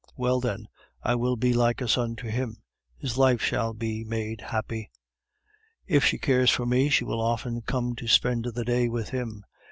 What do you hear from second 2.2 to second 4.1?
him; his life shall be